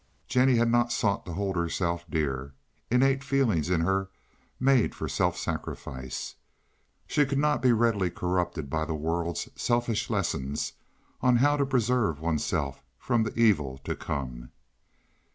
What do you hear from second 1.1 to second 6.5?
to hold herself dear. Innate feeling in her made for self sacrifice.